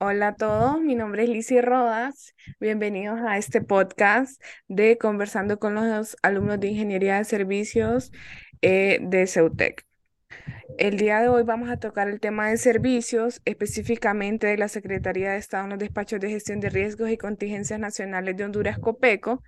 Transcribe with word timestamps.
Hola 0.00 0.28
a 0.28 0.36
todos, 0.36 0.80
mi 0.80 0.94
nombre 0.94 1.24
es 1.24 1.28
Lizy 1.28 1.60
Rodas. 1.60 2.32
Bienvenidos 2.60 3.18
a 3.26 3.36
este 3.36 3.60
podcast 3.62 4.40
de 4.68 4.96
Conversando 4.96 5.58
con 5.58 5.74
los 5.74 6.16
alumnos 6.22 6.60
de 6.60 6.68
Ingeniería 6.68 7.16
de 7.16 7.24
Servicios 7.24 8.12
eh, 8.62 9.00
de 9.02 9.26
CEUTEC. 9.26 9.84
El 10.78 10.98
día 10.98 11.20
de 11.20 11.28
hoy 11.28 11.42
vamos 11.42 11.68
a 11.68 11.78
tocar 11.78 12.08
el 12.08 12.20
tema 12.20 12.48
de 12.48 12.58
servicios, 12.58 13.42
específicamente 13.44 14.46
de 14.46 14.56
la 14.56 14.68
Secretaría 14.68 15.32
de 15.32 15.38
Estado 15.38 15.64
en 15.64 15.70
los 15.70 15.80
despachos 15.80 16.20
de 16.20 16.30
gestión 16.30 16.60
de 16.60 16.70
riesgos 16.70 17.10
y 17.10 17.16
contingencias 17.16 17.80
nacionales 17.80 18.36
de 18.36 18.44
Honduras, 18.44 18.78
COPECO, 18.78 19.42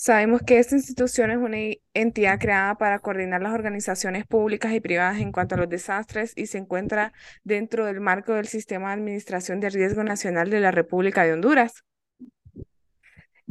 Sabemos 0.00 0.42
que 0.42 0.60
esta 0.60 0.76
institución 0.76 1.32
es 1.32 1.38
una 1.38 1.56
entidad 1.92 2.38
creada 2.38 2.76
para 2.78 3.00
coordinar 3.00 3.42
las 3.42 3.52
organizaciones 3.52 4.24
públicas 4.24 4.72
y 4.72 4.78
privadas 4.78 5.18
en 5.18 5.32
cuanto 5.32 5.56
a 5.56 5.58
los 5.58 5.68
desastres 5.68 6.34
y 6.36 6.46
se 6.46 6.58
encuentra 6.58 7.12
dentro 7.42 7.84
del 7.84 8.00
marco 8.00 8.32
del 8.32 8.46
Sistema 8.46 8.88
de 8.88 8.94
Administración 8.94 9.58
de 9.58 9.70
Riesgo 9.70 10.04
Nacional 10.04 10.50
de 10.50 10.60
la 10.60 10.70
República 10.70 11.24
de 11.24 11.32
Honduras. 11.32 11.82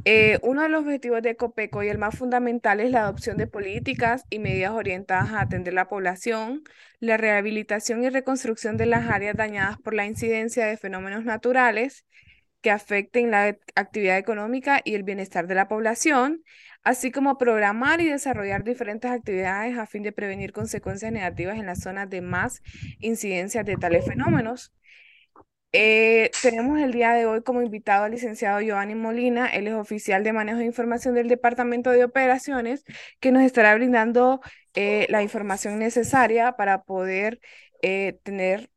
Eh, 0.05 0.39
uno 0.41 0.61
de 0.61 0.69
los 0.69 0.83
objetivos 0.83 1.21
de 1.21 1.35
COPECO 1.35 1.83
y 1.83 1.89
el 1.89 1.97
más 1.97 2.17
fundamental 2.17 2.79
es 2.79 2.91
la 2.91 3.01
adopción 3.01 3.35
de 3.35 3.47
políticas 3.47 4.23
y 4.29 4.39
medidas 4.39 4.71
orientadas 4.71 5.33
a 5.33 5.41
atender 5.41 5.73
la 5.73 5.89
población, 5.89 6.63
la 7.01 7.17
rehabilitación 7.17 8.05
y 8.05 8.09
reconstrucción 8.09 8.77
de 8.77 8.85
las 8.85 9.09
áreas 9.09 9.35
dañadas 9.35 9.79
por 9.79 9.93
la 9.93 10.05
incidencia 10.05 10.65
de 10.65 10.77
fenómenos 10.77 11.25
naturales 11.25 12.05
que 12.61 12.71
afecten 12.71 13.31
la 13.31 13.57
actividad 13.75 14.17
económica 14.17 14.81
y 14.83 14.95
el 14.95 15.03
bienestar 15.03 15.47
de 15.47 15.55
la 15.55 15.67
población, 15.67 16.43
así 16.83 17.11
como 17.11 17.37
programar 17.37 18.01
y 18.01 18.09
desarrollar 18.09 18.63
diferentes 18.63 19.11
actividades 19.11 19.77
a 19.77 19.85
fin 19.85 20.03
de 20.03 20.11
prevenir 20.11 20.53
consecuencias 20.53 21.11
negativas 21.11 21.57
en 21.57 21.65
las 21.65 21.79
zonas 21.81 22.09
de 22.09 22.21
más 22.21 22.61
incidencias 22.99 23.65
de 23.65 23.77
tales 23.77 24.05
fenómenos. 24.05 24.73
Eh, 25.73 26.31
tenemos 26.41 26.79
el 26.79 26.91
día 26.93 27.11
de 27.11 27.25
hoy 27.25 27.43
como 27.43 27.61
invitado 27.61 28.05
al 28.05 28.11
licenciado 28.11 28.61
Giovanni 28.61 28.95
Molina, 28.95 29.47
él 29.47 29.67
es 29.67 29.73
oficial 29.73 30.23
de 30.23 30.33
manejo 30.33 30.59
de 30.59 30.65
información 30.65 31.13
del 31.13 31.27
Departamento 31.27 31.91
de 31.91 32.05
Operaciones, 32.05 32.83
que 33.19 33.31
nos 33.31 33.43
estará 33.43 33.75
brindando 33.75 34.39
eh, 34.75 35.07
la 35.09 35.21
información 35.21 35.77
necesaria 35.77 36.53
para 36.53 36.83
poder 36.83 37.39
eh, 37.81 38.17
tener 38.23 38.69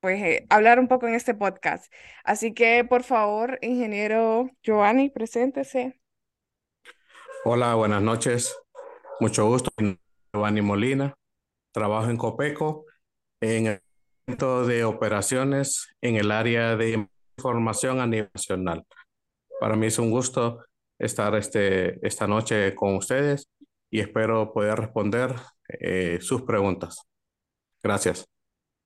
pues 0.00 0.22
eh, 0.22 0.46
hablar 0.50 0.78
un 0.78 0.88
poco 0.88 1.06
en 1.06 1.14
este 1.14 1.34
podcast. 1.34 1.92
Así 2.24 2.54
que, 2.54 2.84
por 2.84 3.02
favor, 3.02 3.58
ingeniero 3.62 4.50
Giovanni, 4.62 5.10
preséntese. 5.10 6.00
Hola, 7.44 7.74
buenas 7.74 8.02
noches. 8.02 8.56
Mucho 9.20 9.46
gusto. 9.46 9.70
Giovanni 10.32 10.62
Molina. 10.62 11.14
Trabajo 11.72 12.10
en 12.10 12.16
Copeco 12.16 12.86
en 13.40 13.66
el 13.66 13.80
centro 14.26 14.66
de 14.66 14.84
operaciones 14.84 15.88
en 16.00 16.16
el 16.16 16.30
área 16.30 16.76
de 16.76 17.06
información 17.36 18.00
a 18.00 18.06
nivel 18.06 18.30
nacional. 18.34 18.84
Para 19.60 19.76
mí 19.76 19.86
es 19.86 19.98
un 19.98 20.10
gusto 20.10 20.64
estar 20.98 21.34
este, 21.34 22.04
esta 22.06 22.26
noche 22.26 22.74
con 22.74 22.96
ustedes 22.96 23.48
y 23.90 24.00
espero 24.00 24.52
poder 24.52 24.78
responder 24.78 25.34
eh, 25.68 26.18
sus 26.20 26.42
preguntas. 26.42 27.02
Gracias. 27.82 28.26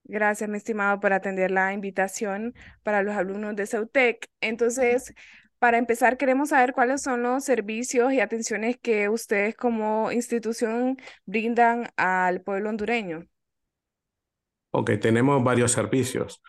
Gracias, 0.05 0.51
mi 0.51 0.56
estimado, 0.56 0.98
por 1.01 1.12
atender 1.12 1.51
la 1.51 1.73
invitación 1.73 2.55
para 2.83 3.03
los 3.03 3.15
alumnos 3.15 3.55
de 3.55 3.67
CEUTEC. 3.67 4.29
Entonces, 4.41 5.15
para 5.59 5.79
empezar, 5.79 6.17
queremos 6.17 6.48
saber 6.48 6.73
cuáles 6.73 7.03
son 7.03 7.23
los 7.23 7.45
servicios 7.45 8.12
y 8.12 8.20
atenciones 8.20 8.79
que 8.81 9.09
ustedes 9.09 9.55
como 9.55 10.11
institución 10.11 10.97
brindan 11.27 11.89
al 11.97 12.41
pueblo 12.41 12.70
hondureño. 12.70 13.27
Ok, 14.70 14.92
tenemos 15.01 15.42
varios 15.45 15.73
servicios. 15.73 16.42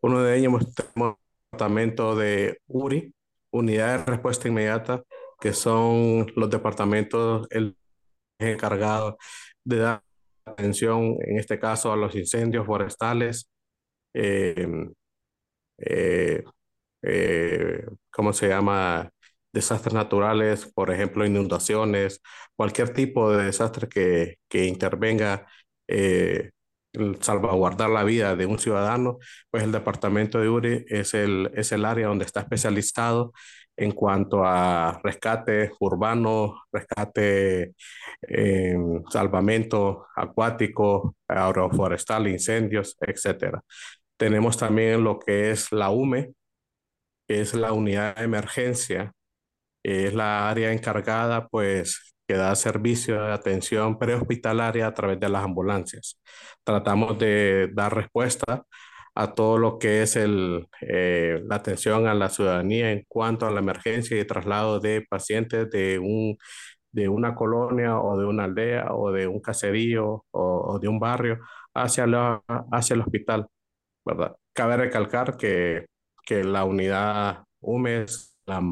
Uno 0.00 0.22
de 0.22 0.38
ellos 0.38 0.74
tenemos 0.74 1.16
el 1.16 1.50
departamento 1.50 2.16
de 2.16 2.60
URI, 2.66 3.12
Unidad 3.50 3.98
de 3.98 4.04
Respuesta 4.12 4.48
Inmediata, 4.48 5.02
que 5.40 5.52
son 5.52 6.32
los 6.34 6.48
departamentos 6.48 7.46
encargados 8.38 9.16
de 9.62 9.76
dar 9.76 10.03
atención, 10.46 11.16
en 11.20 11.38
este 11.38 11.58
caso, 11.58 11.92
a 11.92 11.96
los 11.96 12.14
incendios 12.14 12.66
forestales, 12.66 13.50
eh, 14.14 14.66
eh, 15.78 16.44
eh, 17.02 17.86
¿cómo 18.10 18.32
se 18.32 18.48
llama? 18.48 19.10
Desastres 19.52 19.94
naturales, 19.94 20.66
por 20.74 20.90
ejemplo, 20.90 21.26
inundaciones, 21.26 22.20
cualquier 22.56 22.90
tipo 22.92 23.30
de 23.32 23.46
desastre 23.46 23.88
que, 23.88 24.38
que 24.48 24.66
intervenga 24.66 25.46
salvaguardar 27.20 27.90
la 27.90 28.04
vida 28.04 28.36
de 28.36 28.46
un 28.46 28.58
ciudadano, 28.58 29.18
pues 29.50 29.64
el 29.64 29.72
departamento 29.72 30.38
de 30.40 30.48
URI 30.48 30.84
es 30.88 31.14
el, 31.14 31.50
es 31.54 31.72
el 31.72 31.84
área 31.84 32.08
donde 32.08 32.24
está 32.24 32.40
especializado 32.40 33.32
en 33.76 33.92
cuanto 33.92 34.44
a 34.44 35.00
rescate 35.02 35.72
urbano, 35.80 36.62
rescate, 36.72 37.74
eh, 38.22 38.76
salvamento 39.10 40.06
acuático, 40.14 41.16
agroforestal, 41.28 42.28
incendios, 42.28 42.96
etc. 43.00 43.58
Tenemos 44.16 44.56
también 44.56 45.02
lo 45.04 45.18
que 45.18 45.50
es 45.50 45.72
la 45.72 45.90
UME, 45.90 46.34
que 47.28 47.40
es 47.40 47.54
la 47.54 47.72
unidad 47.72 48.16
de 48.16 48.24
emergencia, 48.24 49.12
es 49.82 50.14
la 50.14 50.48
área 50.50 50.72
encargada, 50.72 51.48
pues, 51.48 52.14
que 52.26 52.34
da 52.36 52.54
servicio 52.56 53.22
de 53.22 53.32
atención 53.32 53.98
prehospitalaria 53.98 54.86
a 54.86 54.94
través 54.94 55.20
de 55.20 55.28
las 55.28 55.44
ambulancias. 55.44 56.20
Tratamos 56.64 57.18
de 57.18 57.68
dar 57.74 57.94
respuesta 57.94 58.64
a 59.14 59.34
todo 59.34 59.58
lo 59.58 59.78
que 59.78 60.02
es 60.02 60.16
el, 60.16 60.66
eh, 60.80 61.40
la 61.46 61.56
atención 61.56 62.06
a 62.06 62.14
la 62.14 62.30
ciudadanía 62.30 62.90
en 62.92 63.04
cuanto 63.08 63.46
a 63.46 63.50
la 63.50 63.60
emergencia 63.60 64.18
y 64.20 64.26
traslado 64.26 64.80
de 64.80 65.02
pacientes 65.08 65.70
de, 65.70 65.98
un, 65.98 66.36
de 66.92 67.08
una 67.08 67.34
colonia 67.34 68.00
o 68.00 68.18
de 68.18 68.26
una 68.26 68.44
aldea 68.44 68.94
o 68.94 69.12
de 69.12 69.26
un 69.28 69.40
caserío 69.40 70.24
o, 70.30 70.78
de 70.80 70.88
un 70.88 70.98
barrio 71.00 71.40
hacia, 71.74 72.06
la, 72.06 72.42
hacia 72.72 72.94
el 72.94 73.02
hospital, 73.02 73.46
¿verdad? 74.04 74.36
Cabe 74.52 74.76
recalcar 74.76 75.36
que, 75.36 75.86
que 76.24 76.44
la 76.44 76.64
unidad 76.64 77.44
UMES, 77.60 78.36
la 78.46 78.62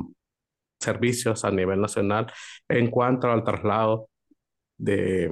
servicios 0.80 1.44
a 1.44 1.50
nivel 1.50 1.80
nacional 1.80 2.32
en 2.68 2.90
cuanto 2.90 3.30
al 3.30 3.44
traslado 3.44 4.08
de, 4.78 5.30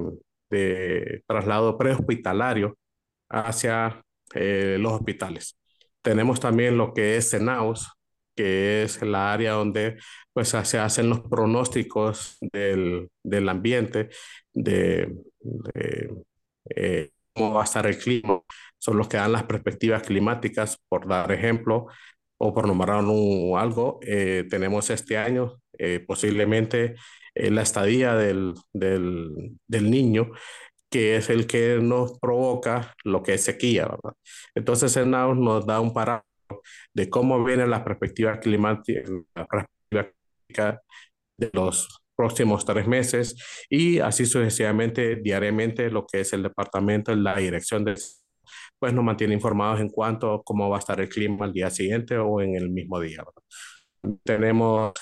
de 0.49 1.23
traslado 1.27 1.77
prehospitalario 1.77 2.77
hacia 3.29 4.01
eh, 4.35 4.77
los 4.79 4.93
hospitales. 4.93 5.57
Tenemos 6.01 6.39
también 6.39 6.77
lo 6.77 6.93
que 6.93 7.17
es 7.17 7.31
CENAUS, 7.31 7.91
que 8.35 8.83
es 8.83 9.01
la 9.01 9.33
área 9.33 9.53
donde 9.53 9.97
pues, 10.33 10.49
se 10.49 10.79
hacen 10.79 11.09
los 11.09 11.21
pronósticos 11.21 12.37
del, 12.41 13.09
del 13.23 13.49
ambiente, 13.49 14.09
de, 14.53 15.13
eh, 16.75 17.09
cómo 17.33 17.53
va 17.55 17.61
a 17.61 17.65
estar 17.65 17.85
el 17.87 17.97
clima, 17.97 18.41
son 18.77 18.97
los 18.97 19.07
que 19.07 19.17
dan 19.17 19.31
las 19.31 19.43
perspectivas 19.43 20.03
climáticas, 20.03 20.77
por 20.89 21.07
dar 21.07 21.31
ejemplo, 21.31 21.87
o 22.37 22.53
por 22.53 22.67
nombrar 22.67 23.03
un, 23.03 23.57
algo, 23.57 23.99
eh, 24.01 24.45
tenemos 24.49 24.89
este 24.89 25.17
año 25.17 25.57
posiblemente 26.05 26.93
la 27.33 27.63
estadía 27.63 28.13
del, 28.13 28.53
del, 28.71 29.57
del 29.67 29.89
niño 29.89 30.29
que 30.91 31.15
es 31.15 31.29
el 31.29 31.47
que 31.47 31.79
nos 31.81 32.19
provoca 32.19 32.93
lo 33.05 33.23
que 33.23 33.35
es 33.35 33.43
sequía, 33.45 33.85
¿verdad? 33.85 34.13
Entonces, 34.53 34.95
el 34.97 35.09
NAUS 35.09 35.37
nos 35.37 35.65
da 35.65 35.79
un 35.79 35.93
parámetro 35.93 36.27
de 36.93 37.09
cómo 37.09 37.43
viene 37.43 37.65
la 37.65 37.83
perspectiva 37.83 38.39
climática, 38.39 39.03
de 41.37 41.49
los 41.53 42.01
próximos 42.15 42.65
tres 42.65 42.87
meses 42.87 43.35
y 43.69 43.99
así 43.99 44.25
sucesivamente, 44.25 45.15
diariamente, 45.15 45.89
lo 45.89 46.05
que 46.05 46.19
es 46.21 46.33
el 46.33 46.43
departamento, 46.43 47.15
la 47.15 47.37
dirección 47.37 47.85
de 47.85 47.95
pues 48.77 48.93
nos 48.93 49.03
mantiene 49.03 49.33
informados 49.35 49.79
en 49.79 49.89
cuanto 49.89 50.33
a 50.33 50.43
cómo 50.43 50.69
va 50.69 50.77
a 50.77 50.79
estar 50.79 50.99
el 50.99 51.07
clima 51.07 51.45
al 51.45 51.53
día 51.53 51.69
siguiente 51.69 52.17
o 52.17 52.41
en 52.41 52.55
el 52.55 52.69
mismo 52.69 52.99
día. 52.99 53.23
Tenemos 54.23 54.93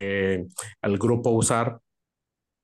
eh, 0.00 0.46
al 0.82 0.98
grupo 0.98 1.30
USAR, 1.30 1.80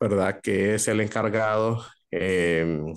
¿verdad? 0.01 0.41
Que 0.43 0.75
es 0.75 0.89
el 0.89 1.01
encargado 1.01 1.85
Em, 2.19 2.95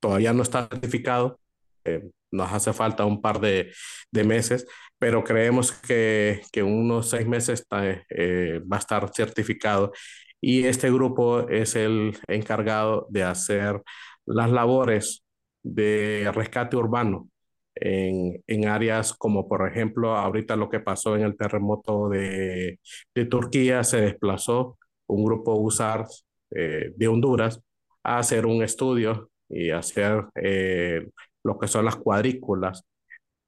todavía 0.00 0.32
no 0.32 0.42
está 0.42 0.68
certificado, 0.68 1.38
eh, 1.84 2.02
nos 2.32 2.52
hace 2.52 2.72
falta 2.72 3.04
un 3.04 3.20
par 3.22 3.40
de, 3.40 3.72
de 4.10 4.24
meses, 4.24 4.66
pero 4.98 5.22
creemos 5.24 5.72
que, 5.72 6.42
que 6.52 6.62
unos 6.62 7.10
seis 7.10 7.26
meses 7.26 7.60
está, 7.60 7.84
eh, 8.08 8.60
va 8.70 8.76
a 8.76 8.80
estar 8.80 9.10
certificado. 9.14 9.92
Y 10.40 10.64
este 10.66 10.90
grupo 10.90 11.48
es 11.48 11.76
el 11.76 12.16
encargado 12.28 13.06
de 13.10 13.24
hacer 13.24 13.82
las 14.26 14.50
labores 14.50 15.24
de 15.62 16.30
rescate 16.34 16.76
urbano 16.76 17.28
en, 17.74 18.42
en, 18.46 18.68
áreas 18.68 19.14
como 19.14 19.48
por 19.48 19.68
ejemplo 19.68 20.16
ahorita 20.16 20.56
lo 20.56 20.68
que 20.68 20.80
pasó 20.80 21.16
en 21.16 21.22
el 21.22 21.36
terremoto 21.36 22.08
de, 22.08 22.80
de 23.14 23.24
Turquía, 23.26 23.84
se 23.84 24.00
desplazó 24.00 24.78
un 25.06 25.24
grupo 25.24 25.54
USAR 25.56 26.06
eh, 26.50 26.92
de 26.96 27.08
Honduras 27.08 27.60
a 28.04 28.18
hacer 28.18 28.46
un 28.46 28.62
estudio 28.62 29.30
y 29.48 29.70
hacer 29.70 30.26
eh, 30.36 31.08
lo 31.44 31.58
que 31.58 31.68
son 31.68 31.84
las 31.84 31.96
cuadrículas 31.96 32.84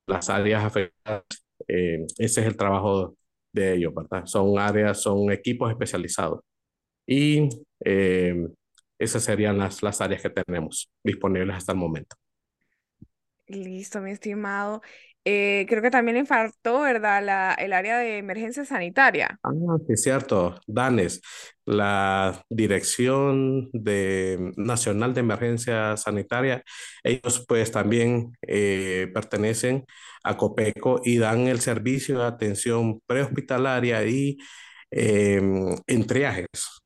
las 0.07 0.31
áreas 0.31 0.65
afectadas, 0.65 1.25
eh, 1.69 2.07
ese 2.19 2.41
es 2.41 2.47
el 2.47 2.57
trabajo 2.57 3.17
de 3.53 3.75
ellos, 3.75 3.95
¿verdad? 3.95 4.27
Son 4.27 4.59
áreas, 4.59 5.01
son 5.01 5.31
equipos 5.33 5.71
especializados. 5.71 6.41
Y 7.07 7.49
eh, 7.85 8.49
esas 8.99 9.25
serían 9.25 9.59
las, 9.59 9.83
las 9.83 10.01
áreas 10.01 10.23
que 10.23 10.31
tenemos 10.31 10.91
disponibles 11.03 11.57
hasta 11.57 11.73
el 11.73 11.79
momento. 11.79 12.17
Listo, 13.49 14.01
mi 14.01 14.11
estimado. 14.11 14.83
Eh, 15.25 15.67
creo 15.69 15.83
que 15.83 15.91
también 15.91 16.17
le 16.17 16.25
faltó, 16.25 16.81
¿verdad? 16.81 17.23
La, 17.25 17.55
el 17.55 17.73
área 17.73 17.99
de 17.99 18.19
emergencia 18.19 18.65
sanitaria. 18.65 19.39
Ah, 19.43 19.53
sí, 19.87 19.97
cierto. 19.97 20.61
DANES, 20.67 21.21
la 21.67 22.45
Dirección 22.49 23.71
de, 23.73 24.53
Nacional 24.57 25.15
de 25.15 25.21
Emergencia 25.21 25.97
Sanitaria, 25.97 26.63
ellos 27.03 27.45
pues 27.47 27.73
también 27.73 28.33
eh, 28.43 29.11
pertenecen 29.13 29.85
a 30.25 30.37
COPECO 30.37 31.01
y 31.05 31.19
dan 31.19 31.49
el 31.49 31.61
servicio 31.61 32.21
de 32.21 32.27
atención 32.27 33.01
prehospitalaria 33.07 34.05
y 34.07 34.39
eh, 34.91 35.43
en 35.87 36.07
triajes. 36.07 36.83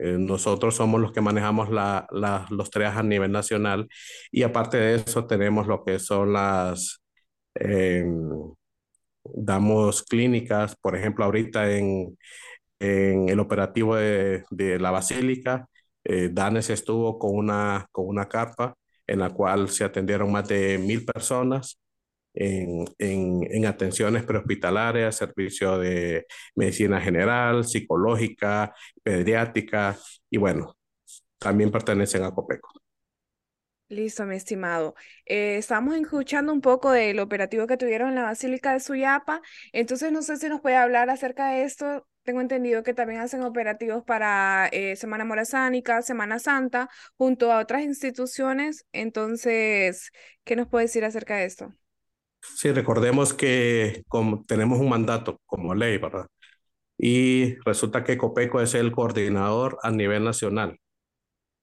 Eh, 0.00 0.16
nosotros 0.18 0.74
somos 0.76 1.00
los 1.00 1.12
que 1.12 1.20
manejamos 1.20 1.70
la, 1.70 2.06
la, 2.10 2.46
los 2.50 2.70
triajes 2.70 3.00
a 3.00 3.02
nivel 3.02 3.32
nacional 3.32 3.88
y 4.32 4.42
aparte 4.42 4.78
de 4.78 4.96
eso 4.96 5.26
tenemos 5.26 5.66
lo 5.66 5.84
que 5.84 5.98
son 5.98 6.32
las 6.32 7.00
damos 9.34 10.02
clínicas, 10.02 10.76
por 10.76 10.96
ejemplo, 10.96 11.24
ahorita 11.24 11.70
en, 11.72 12.16
en 12.80 13.28
el 13.28 13.40
operativo 13.40 13.96
de, 13.96 14.44
de 14.50 14.78
la 14.78 14.90
Basílica, 14.90 15.68
eh, 16.04 16.30
Danes 16.32 16.70
estuvo 16.70 17.18
con 17.18 17.36
una, 17.36 17.86
con 17.92 18.06
una 18.08 18.28
carpa 18.28 18.74
en 19.06 19.20
la 19.20 19.30
cual 19.30 19.68
se 19.70 19.84
atendieron 19.84 20.32
más 20.32 20.48
de 20.48 20.78
mil 20.78 21.04
personas 21.04 21.80
en, 22.34 22.84
en, 22.98 23.40
en 23.50 23.66
atenciones 23.66 24.24
prehospitalarias, 24.24 25.16
servicio 25.16 25.78
de 25.78 26.26
medicina 26.54 27.00
general, 27.00 27.64
psicológica, 27.64 28.74
pediátrica 29.02 29.96
y 30.30 30.38
bueno, 30.38 30.76
también 31.38 31.70
pertenecen 31.72 32.24
a 32.24 32.32
COPECO. 32.34 32.68
Listo, 33.88 34.26
mi 34.26 34.34
estimado. 34.36 34.96
Eh, 35.26 35.58
estamos 35.58 35.94
escuchando 35.94 36.52
un 36.52 36.60
poco 36.60 36.90
del 36.90 37.20
operativo 37.20 37.68
que 37.68 37.76
tuvieron 37.76 38.08
en 38.10 38.16
la 38.16 38.22
Basílica 38.24 38.72
de 38.72 38.80
Suyapa, 38.80 39.42
entonces 39.72 40.10
no 40.10 40.22
sé 40.22 40.36
si 40.38 40.48
nos 40.48 40.60
puede 40.60 40.74
hablar 40.76 41.08
acerca 41.08 41.50
de 41.50 41.62
esto. 41.64 42.04
Tengo 42.26 42.42
entendido 42.42 42.82
que 42.82 42.92
también 42.92 43.20
hacen 43.20 43.42
operativos 43.42 44.02
para 44.04 44.68
eh, 44.72 44.96
Semana 44.96 45.24
Morazánica, 45.24 46.02
Semana 46.02 46.38
Santa, 46.38 46.90
junto 47.16 47.52
a 47.52 47.60
otras 47.60 47.82
instituciones. 47.82 48.84
Entonces, 48.92 50.10
¿qué 50.44 50.56
nos 50.56 50.68
puede 50.68 50.84
decir 50.84 51.06
acerca 51.06 51.36
de 51.36 51.46
esto? 51.46 51.72
Sí, 52.42 52.70
recordemos 52.72 53.32
que 53.32 54.02
como 54.08 54.44
tenemos 54.44 54.78
un 54.78 54.90
mandato 54.90 55.40
como 55.46 55.74
ley, 55.74 55.96
¿verdad? 55.96 56.26
Y 56.98 57.54
resulta 57.64 58.04
que 58.04 58.18
COPECO 58.18 58.60
es 58.60 58.74
el 58.74 58.92
coordinador 58.92 59.78
a 59.82 59.90
nivel 59.90 60.24
nacional 60.24 60.78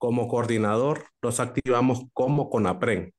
como 0.04 0.28
coordinador 0.28 1.06
nos 1.22 1.40
activamos 1.40 2.02
como 2.12 2.50
CONAPREN. 2.50 3.14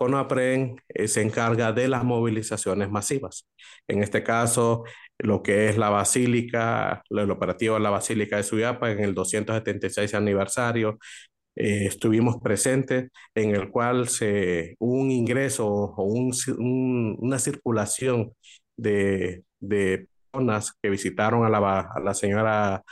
CONAPREN 0.00 0.80
eh, 0.88 1.08
se 1.08 1.20
encarga 1.20 1.72
de 1.72 1.86
las 1.86 2.04
movilizaciones 2.04 2.90
masivas. 2.90 3.46
En 3.86 4.02
este 4.02 4.22
caso, 4.22 4.84
lo 5.18 5.42
que 5.42 5.68
es 5.68 5.76
la 5.76 5.90
Basílica, 5.90 7.02
el 7.10 7.30
operativo 7.30 7.74
de 7.74 7.80
la 7.80 7.90
Basílica 7.90 8.38
de 8.38 8.42
Suyapa 8.42 8.90
en 8.90 9.00
el 9.00 9.14
276 9.14 10.14
aniversario, 10.14 10.98
eh, 11.54 11.84
estuvimos 11.86 12.38
presentes 12.42 13.10
en 13.34 13.54
el 13.54 13.68
cual 13.70 14.08
se, 14.08 14.74
un 14.78 15.10
ingreso 15.10 15.68
o 15.68 16.02
un, 16.04 16.32
un, 16.58 17.16
una 17.18 17.38
circulación 17.38 18.32
de, 18.78 19.44
de, 19.60 20.06
personas 20.32 20.72
que 20.82 20.88
visitaron 20.90 21.44
a 21.44 21.50
la, 21.50 22.14
señora 22.14 22.82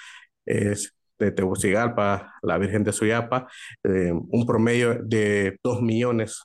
eh, 0.45 0.75
de 1.19 1.33
Tegucigalpa, 1.33 2.35
la 2.43 2.59
Virgen 2.59 2.85
de 2.85 2.93
Suyapa, 2.93 3.49
eh, 3.85 4.13
un 4.13 4.45
promedio 4.47 4.99
de 5.03 5.57
dos 5.63 5.81
millones 5.81 6.43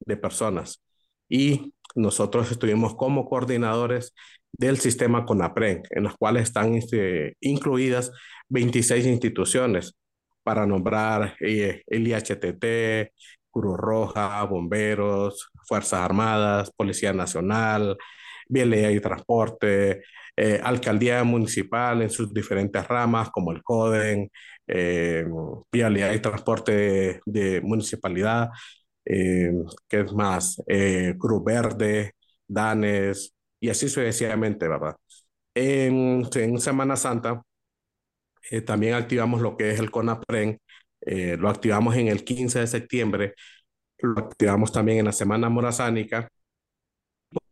de 0.00 0.16
personas. 0.16 0.82
Y 1.28 1.74
nosotros 1.94 2.50
estuvimos 2.50 2.94
como 2.94 3.28
coordinadores 3.28 4.14
del 4.52 4.78
sistema 4.78 5.24
CONAPREN, 5.24 5.82
en 5.90 6.04
los 6.04 6.16
cuales 6.16 6.44
están 6.44 6.74
este, 6.74 7.36
incluidas 7.40 8.12
26 8.48 9.06
instituciones 9.06 9.94
para 10.42 10.66
nombrar 10.66 11.36
eh, 11.40 11.82
el 11.86 12.08
IHTT, 12.08 13.12
Cruz 13.50 13.76
Roja, 13.76 14.42
Bomberos, 14.44 15.50
Fuerzas 15.66 16.00
Armadas, 16.00 16.70
Policía 16.76 17.12
Nacional, 17.12 17.96
Vialidad 18.48 18.90
y 18.90 19.00
Transporte, 19.00 20.02
eh, 20.36 20.60
alcaldía 20.62 21.24
municipal 21.24 22.00
en 22.02 22.10
sus 22.10 22.32
diferentes 22.32 22.86
ramas, 22.86 23.30
como 23.30 23.52
el 23.52 23.62
CODEN, 23.62 24.30
eh, 24.68 25.26
vialidad 25.72 26.12
y 26.12 26.20
transporte 26.20 27.20
de, 27.26 27.60
municipalidad, 27.62 28.50
eh, 29.08 29.52
¿qué 29.88 30.00
es 30.02 30.12
más? 30.14 30.62
Eh, 30.68 31.16
Cruz 31.18 31.44
Verde, 31.44 32.14
DANES, 32.48 33.34
y 33.60 33.70
así 33.70 33.88
sucesivamente, 33.88 34.68
¿verdad? 34.68 34.96
En, 35.54 36.26
en 36.34 36.60
Semana 36.60 36.96
Santa 36.96 37.42
eh, 38.50 38.60
también 38.62 38.94
activamos 38.94 39.40
lo 39.40 39.56
que 39.56 39.70
es 39.70 39.80
el 39.80 39.90
CONAPREN, 39.90 40.60
eh, 41.02 41.36
lo 41.38 41.48
activamos 41.48 41.96
en 41.96 42.08
el 42.08 42.24
15 42.24 42.60
de 42.60 42.66
septiembre, 42.66 43.34
lo 43.98 44.18
activamos 44.20 44.72
también 44.72 44.98
en 45.00 45.06
la 45.06 45.12
Semana 45.12 45.48
Morazánica, 45.50 46.30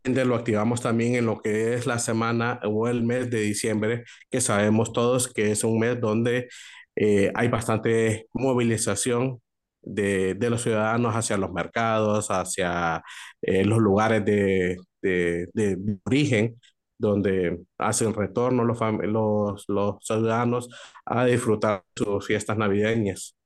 lo 0.03 0.35
activamos 0.35 0.81
también 0.81 1.15
en 1.15 1.25
lo 1.25 1.41
que 1.41 1.73
es 1.73 1.85
la 1.85 1.99
semana 1.99 2.59
o 2.63 2.87
el 2.87 3.03
mes 3.03 3.29
de 3.29 3.41
diciembre, 3.41 4.05
que 4.29 4.41
sabemos 4.41 4.93
todos 4.93 5.31
que 5.33 5.51
es 5.51 5.63
un 5.63 5.79
mes 5.79 5.99
donde 5.99 6.47
eh, 6.95 7.31
hay 7.35 7.47
bastante 7.49 8.27
movilización 8.33 9.41
de, 9.81 10.35
de, 10.35 10.49
los 10.49 10.61
ciudadanos 10.63 11.15
hacia 11.15 11.37
los 11.37 11.51
mercados, 11.51 12.29
hacia 12.31 13.03
eh, 13.41 13.65
los 13.65 13.79
lugares 13.79 14.25
de, 14.25 14.77
de, 15.01 15.47
de, 15.53 15.97
origen, 16.05 16.59
donde 16.97 17.59
hacen 17.77 18.13
retorno 18.13 18.63
los, 18.65 18.79
los, 19.03 19.65
los 19.67 19.95
ciudadanos 20.01 20.69
a 21.05 21.25
disfrutar 21.25 21.83
sus 21.95 22.25
fiestas 22.25 22.57
navideñas. 22.57 23.36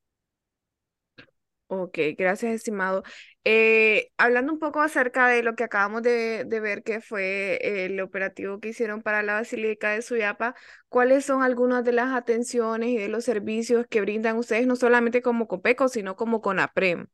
Ok, 1.74 1.98
gracias, 2.18 2.54
estimado. 2.54 3.02
Eh, 3.46 4.12
hablando 4.18 4.52
un 4.52 4.60
poco 4.60 4.82
acerca 4.82 5.30
de 5.30 5.42
lo 5.42 5.56
que 5.56 5.64
acabamos 5.64 6.02
de, 6.04 6.44
de, 6.46 6.60
ver, 6.60 6.84
que 6.84 7.00
fue 7.00 7.86
el 7.86 8.02
operativo 8.02 8.60
que 8.60 8.70
hicieron 8.70 9.02
para 9.02 9.24
la 9.24 9.36
Basílica 9.36 9.92
de 9.92 10.02
Suyapa, 10.02 10.54
¿cuáles 10.90 11.24
son 11.24 11.44
algunas 11.44 11.86
de 11.86 11.94
las 11.94 12.14
atenciones 12.14 12.90
y 12.90 12.98
de 12.98 13.08
los 13.08 13.24
servicios 13.24 13.86
que 13.90 14.02
brindan 14.02 14.36
ustedes, 14.36 14.68
no 14.68 14.76
solamente 14.76 15.22
como 15.22 15.48
COPECO, 15.48 15.88
sino 15.88 16.18
como 16.18 16.42
CONAPREM? 16.42 17.08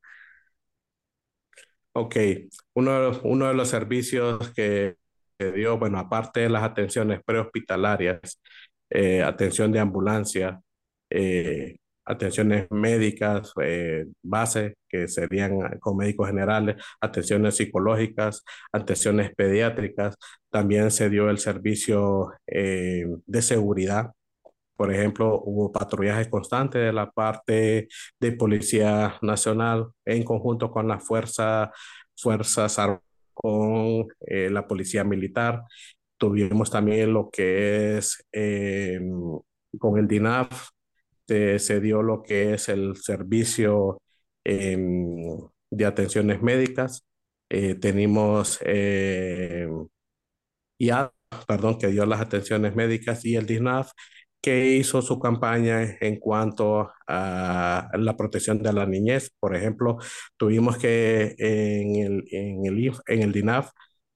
Ok, 1.93 2.15
uno, 2.73 3.11
uno 3.23 3.47
de 3.47 3.53
los 3.53 3.69
servicios 3.69 4.51
que, 4.55 4.95
que 5.37 5.51
dio, 5.51 5.77
bueno, 5.77 5.99
aparte 5.99 6.41
de 6.41 6.49
las 6.49 6.63
atenciones 6.63 7.21
prehospitalarias, 7.23 8.39
eh, 8.89 9.21
atención 9.23 9.71
de 9.71 9.79
ambulancia, 9.79 10.61
eh, 11.11 11.77
atenciones 12.07 12.67
médicas, 12.71 13.51
eh, 13.61 14.05
base, 14.23 14.75
que 14.89 15.07
serían 15.07 15.77
con 15.79 15.97
médicos 15.97 16.27
generales, 16.27 16.77
atenciones 17.01 17.55
psicológicas, 17.55 18.43
atenciones 18.71 19.35
pediátricas. 19.35 20.15
También 20.49 20.91
se 20.91 21.09
dio 21.09 21.29
el 21.29 21.37
servicio 21.37 22.33
eh, 22.47 23.05
de 23.25 23.41
seguridad. 23.41 24.11
Por 24.75 24.93
ejemplo, 24.93 25.41
hubo 25.43 25.71
patrullajes 25.71 26.27
constantes 26.29 26.81
de 26.81 26.93
la 26.93 27.09
parte 27.11 27.87
de 28.19 28.31
Policía 28.33 29.17
Nacional 29.21 29.87
en 30.05 30.23
conjunto 30.23 30.71
con 30.71 30.87
las 30.87 31.05
fuerza, 31.05 31.71
fuerzas 32.15 32.79
con 33.33 34.07
eh, 34.21 34.49
la 34.49 34.67
Policía 34.67 35.03
Militar. 35.03 35.63
Tuvimos 36.17 36.71
también 36.71 37.13
lo 37.13 37.29
que 37.29 37.97
es 37.97 38.25
eh, 38.31 38.99
con 39.79 39.97
el 39.99 40.07
DINAF, 40.07 40.69
se, 41.27 41.59
se 41.59 41.79
dio 41.81 42.01
lo 42.03 42.23
que 42.23 42.53
es 42.53 42.69
el 42.69 42.95
servicio 42.97 44.01
eh, 44.43 44.77
de 45.69 45.85
atenciones 45.85 46.41
médicas. 46.41 47.05
Eh, 47.49 47.75
tenemos 47.75 48.59
eh, 48.65 49.67
ya, 50.79 51.11
perdón, 51.47 51.77
que 51.79 51.87
dio 51.87 52.05
las 52.05 52.21
atenciones 52.21 52.75
médicas 52.75 53.25
y 53.25 53.35
el 53.35 53.45
DINAF 53.45 53.91
que 54.41 54.75
hizo 54.77 55.01
su 55.01 55.19
campaña 55.19 55.97
en 55.99 56.19
cuanto 56.19 56.91
a 57.07 57.89
la 57.93 58.15
protección 58.15 58.61
de 58.63 58.71
la 58.73 58.85
niñez. 58.85 59.31
Por 59.39 59.55
ejemplo, 59.55 59.97
tuvimos 60.37 60.77
que 60.77 61.35
en 61.37 61.95
el, 61.95 62.25
en 62.31 62.65
el, 62.65 62.93
en 63.07 63.21
el 63.23 63.31
DINAF 63.33 63.71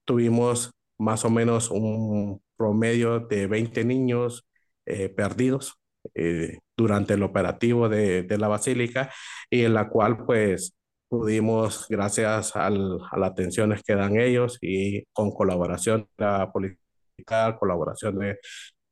tuvimos 0.05 0.71
más 0.97 1.25
o 1.25 1.29
menos 1.29 1.69
un 1.71 2.41
promedio 2.55 3.19
de 3.21 3.47
20 3.47 3.83
niños 3.85 4.47
eh, 4.85 5.09
perdidos 5.09 5.80
eh, 6.15 6.59
durante 6.77 7.13
el 7.15 7.23
operativo 7.23 7.89
de, 7.89 8.23
de, 8.23 8.37
la 8.37 8.47
basílica 8.47 9.11
y 9.49 9.63
en 9.63 9.73
la 9.73 9.89
cual 9.89 10.25
pues 10.25 10.73
pudimos, 11.09 11.87
gracias 11.89 12.55
al, 12.55 12.99
a 13.11 13.17
las 13.19 13.31
atenciones 13.31 13.83
que 13.83 13.95
dan 13.95 14.17
ellos 14.17 14.57
y 14.61 15.03
con 15.13 15.31
colaboración 15.31 16.07
de 16.17 16.25
la 16.25 16.51
política, 16.51 17.57
colaboración 17.59 18.17
de, 18.19 18.39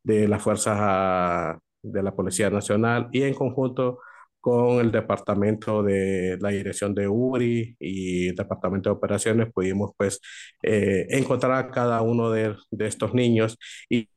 de 0.03 0.27
las 0.27 0.41
fuerzas 0.41 0.77
a, 0.79 1.59
de 1.81 2.03
la 2.03 2.15
Policía 2.15 2.49
Nacional 2.49 3.09
y 3.11 3.23
en 3.23 3.33
conjunto 3.33 3.99
con 4.41 4.79
el 4.79 4.91
departamento 4.91 5.83
de 5.83 6.37
la 6.39 6.49
dirección 6.49 6.93
de 6.95 7.07
URI 7.07 7.75
y 7.79 8.29
el 8.29 8.35
departamento 8.35 8.89
de 8.89 8.95
operaciones 8.95 9.51
pudimos 9.53 9.91
pues 9.97 10.21
eh, 10.63 11.07
encontrar 11.09 11.53
a 11.53 11.71
cada 11.71 12.01
uno 12.01 12.31
de, 12.31 12.55
de 12.71 12.87
estos 12.87 13.13
niños 13.13 13.57
y 13.89 14.09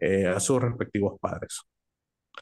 eh, 0.00 0.26
a 0.26 0.40
sus 0.40 0.60
respectivos 0.60 1.18
padres. 1.20 1.62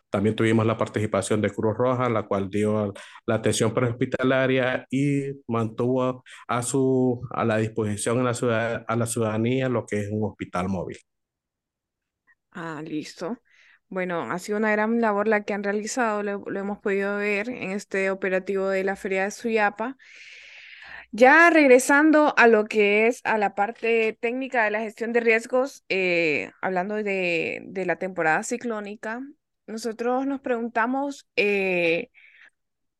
También 0.08 0.36
tuvimos 0.36 0.66
la 0.66 0.76
participación 0.76 1.40
de 1.40 1.50
Cruz 1.50 1.76
Roja, 1.76 2.08
la 2.08 2.24
cual 2.24 2.50
dio 2.50 2.92
la 3.26 3.36
atención 3.36 3.74
prehospitalaria 3.74 4.86
y 4.90 5.22
mantuvo 5.48 6.24
a, 6.48 6.62
su, 6.62 7.20
a 7.30 7.44
la 7.44 7.58
disposición 7.58 8.20
a 8.20 8.32
la, 8.96 9.06
ciudadanía 9.06 9.68
lo 9.68 9.86
que 9.86 10.00
es 10.00 10.08
un 10.10 10.24
hospital 10.28 10.68
móvil. 10.68 10.98
Ah, 12.52 12.82
listo. 12.84 13.38
Bueno, 13.88 14.30
ha 14.30 14.38
sido 14.38 14.58
una 14.58 14.70
gran 14.72 15.00
labor 15.00 15.26
la 15.26 15.42
que 15.42 15.52
han 15.54 15.64
realizado, 15.64 16.22
lo, 16.22 16.44
lo 16.46 16.60
hemos 16.60 16.78
podido 16.78 17.16
ver 17.16 17.48
en 17.48 17.72
este 17.72 18.10
operativo 18.10 18.68
de 18.68 18.84
la 18.84 18.96
Feria 18.96 19.24
de 19.24 19.30
Suyapa. 19.32 19.96
Ya 21.12 21.50
regresando 21.50 22.34
a 22.36 22.46
lo 22.46 22.66
que 22.66 23.08
es 23.08 23.20
a 23.24 23.36
la 23.36 23.56
parte 23.56 24.16
técnica 24.20 24.64
de 24.64 24.70
la 24.70 24.80
gestión 24.80 25.12
de 25.12 25.20
riesgos, 25.20 25.84
eh, 25.88 26.52
hablando 26.60 26.94
de, 26.94 27.62
de, 27.66 27.84
la 27.84 27.96
temporada 27.96 28.44
ciclónica, 28.44 29.20
nosotros 29.66 30.24
nos 30.26 30.40
preguntamos, 30.40 31.26
eh, 31.34 32.10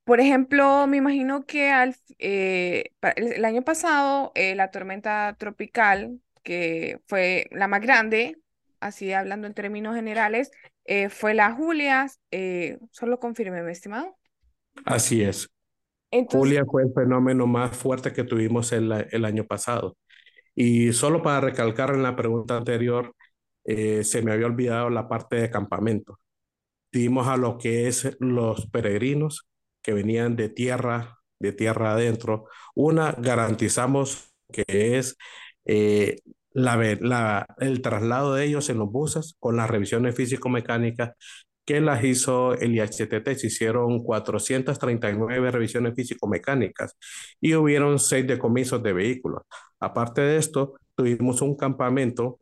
por 0.03 0.19
ejemplo, 0.19 0.89
me 0.89 0.97
imagino 0.97 1.47
que 1.47 1.71
al, 1.71 1.95
eh, 2.19 2.91
el, 3.15 3.45
año 3.45 3.63
pasado 3.63 4.33
la 4.35 4.73
tormenta 4.73 5.37
tropical, 5.39 6.21
que 6.43 7.01
fue 7.07 7.49
la 7.53 7.69
más 7.69 7.81
grande, 7.81 8.39
así 8.81 9.13
hablando 9.13 9.47
en 9.47 9.55
términos 9.55 9.95
generales, 9.95 10.51
fue 11.11 11.35
la 11.35 11.53
Julia, 11.53 12.09
solo 12.91 13.21
confirme, 13.21 13.63
mi 13.63 13.71
estimado. 13.71 14.19
Así 14.85 15.23
es. 15.23 15.49
Julia 16.31 16.65
fue 16.65 16.83
el 16.85 16.93
fenómeno 16.93 17.47
más 17.47 17.77
fuerte 17.77 18.13
que 18.13 18.25
tuvimos 18.25 18.73
el, 18.73 18.93
el 19.11 19.25
año 19.25 19.45
pasado. 19.45 19.97
Y 20.55 20.93
solo 20.93 21.23
para 21.23 21.41
recalcar 21.41 21.91
en 21.95 22.03
la 22.03 22.17
pregunta 22.17 22.57
anterior, 22.57 23.15
eh, 23.65 24.05
se 24.05 24.23
me 24.23 24.33
había 24.33 24.47
olvidado 24.47 24.91
la 24.91 25.09
parte 25.09 25.37
de 25.37 25.51
campamento. 25.51 26.19
Dimos 26.93 27.29
a 27.29 27.37
lo 27.37 27.59
que 27.59 27.89
es 27.89 28.17
los 28.21 28.67
peregrinos 28.67 29.49
que 29.83 29.93
venían 29.95 30.37
de 30.37 30.49
tierra, 30.49 31.19
de 31.39 31.53
tierra 31.53 31.93
adentro. 31.93 32.47
Una, 32.75 33.13
garantizamos 33.13 34.33
que 34.53 34.65
es 34.99 35.17
eh, 35.65 36.21
la, 36.53 37.47
el 37.59 37.83
traslado 37.83 38.35
de 38.35 38.45
ellos 38.45 38.69
en 38.71 38.79
los 38.79 38.91
buses 38.91 39.37
con 39.39 39.57
las 39.57 39.71
revisiones 39.71 40.17
físico-mecánicas 40.17 41.13
que 41.71 41.81
las 41.81 42.03
hizo 42.03 42.55
el 42.55 42.75
IHTT. 42.75 43.29
Se 43.37 43.47
hicieron 43.47 44.03
439 44.03 45.53
revisiones 45.53 45.95
físico-mecánicas 45.95 46.97
y 47.41 47.55
hubieron 47.55 48.01
seis 48.01 48.27
decomisos 48.27 48.83
de 48.83 48.93
vehículos. 48.93 49.43
Aparte 49.79 50.21
de 50.21 50.37
esto, 50.39 50.75
tuvimos 50.97 51.43
un 51.43 51.57
campamento 51.57 52.41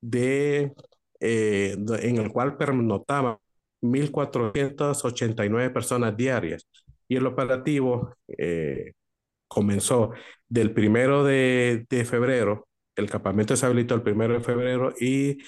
de, 0.00 0.72
eh, 1.20 1.76
en 2.02 2.16
el 2.16 2.32
cual 2.32 2.56
pernotaban 2.56 3.36
1.489 3.82 5.70
personas 5.70 6.16
diarias 6.16 6.66
y 7.06 7.16
el 7.16 7.26
operativo 7.26 8.14
eh, 8.28 8.92
comenzó 9.46 10.12
del 10.48 10.72
primero 10.72 11.22
de, 11.22 11.84
de 11.90 12.04
febrero 12.06 12.66
el 13.00 13.10
campamento 13.10 13.56
se 13.56 13.66
habilitó 13.66 13.94
el 13.94 14.02
primero 14.02 14.34
de 14.34 14.40
febrero 14.40 14.92
y 15.00 15.38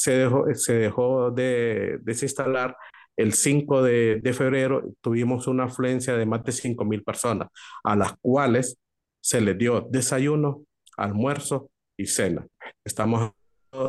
se 0.00 0.12
dejó, 0.12 0.46
se 0.54 0.72
dejó 0.74 1.30
de 1.30 1.98
desinstalar 2.00 2.76
el 3.16 3.32
5 3.34 3.82
de, 3.82 4.20
de 4.22 4.32
febrero. 4.32 4.82
Tuvimos 5.02 5.46
una 5.46 5.64
afluencia 5.64 6.16
de 6.16 6.24
más 6.24 6.42
de 6.42 6.52
5 6.52 6.86
mil 6.86 7.02
personas, 7.02 7.48
a 7.84 7.96
las 7.96 8.14
cuales 8.22 8.78
se 9.20 9.42
les 9.42 9.58
dio 9.58 9.86
desayuno, 9.90 10.64
almuerzo 10.96 11.70
y 11.98 12.06
cena. 12.06 12.46
Estamos 12.82 13.32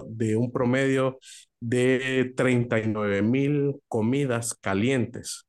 de 0.08 0.36
un 0.36 0.52
promedio 0.52 1.18
de 1.62 2.34
39 2.36 3.22
mil 3.22 3.78
comidas 3.88 4.54
calientes 4.54 5.46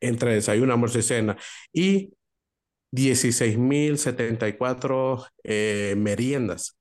entre 0.00 0.34
desayuno, 0.34 0.72
almuerzo 0.72 1.00
y 1.00 1.02
cena. 1.02 1.36
Y 1.72 2.12
16.074 2.92 5.26
eh, 5.42 5.94
meriendas 5.96 6.76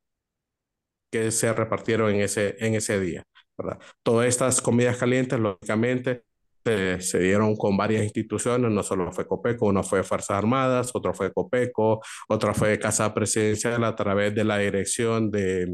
que 1.13 1.31
se 1.31 1.53
repartieron 1.53 2.11
en 2.15 2.21
ese, 2.21 2.55
en 2.59 2.73
ese 2.75 2.99
día. 2.99 3.23
¿verdad? 3.57 3.79
Todas 4.03 4.27
estas 4.27 4.61
comidas 4.61 4.97
calientes, 4.97 5.39
lógicamente, 5.39 6.23
se 6.65 7.19
dieron 7.19 7.55
con 7.55 7.77
varias 7.77 8.03
instituciones, 8.03 8.71
no 8.71 8.83
solo 8.83 9.11
fue 9.11 9.27
Copeco, 9.27 9.67
uno 9.67 9.83
fue 9.83 10.03
Fuerzas 10.03 10.37
Armadas, 10.37 10.91
otro 10.93 11.13
fue 11.13 11.33
Copeco, 11.33 12.01
otra 12.29 12.53
fue 12.53 12.79
Casa 12.79 13.13
Presidencial 13.13 13.83
a 13.83 13.95
través 13.95 14.33
de 14.33 14.43
la 14.45 14.57
dirección 14.57 15.29
de 15.31 15.67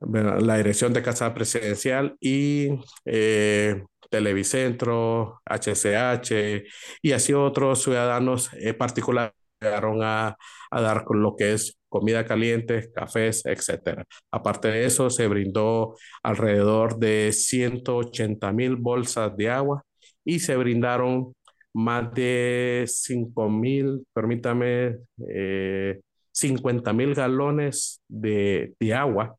la 0.00 0.56
dirección 0.56 0.92
de 0.92 1.02
Casa 1.02 1.34
Presidencial 1.34 2.16
y 2.20 2.68
eh, 3.04 3.84
Televicentro, 4.10 5.40
HCH 5.44 6.64
y 7.02 7.12
así 7.12 7.32
otros 7.32 7.82
ciudadanos 7.82 8.50
eh, 8.54 8.74
particulares 8.74 9.32
llegaron 9.60 10.02
a, 10.02 10.36
a, 10.70 10.80
dar 10.80 11.04
con 11.04 11.22
lo 11.22 11.36
que 11.36 11.52
es 11.54 11.78
comida 11.88 12.24
caliente, 12.24 12.90
cafés, 12.94 13.44
etc. 13.46 14.04
Aparte 14.30 14.68
de 14.68 14.84
eso, 14.86 15.10
se 15.10 15.26
brindó 15.26 15.96
alrededor 16.22 16.98
de 16.98 17.32
180 17.32 18.52
mil 18.52 18.76
bolsas 18.76 19.36
de 19.36 19.50
agua 19.50 19.82
y 20.24 20.40
se 20.40 20.56
brindaron 20.56 21.34
más 21.74 22.12
de 22.14 22.84
5 22.86 23.48
mil, 23.50 24.06
permítame, 24.12 24.98
eh, 25.28 26.00
50 26.32 26.92
mil 26.92 27.14
galones 27.14 28.00
de, 28.08 28.74
de 28.78 28.94
agua 28.94 29.36